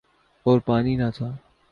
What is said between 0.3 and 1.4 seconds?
اور پانی نہ تھا۔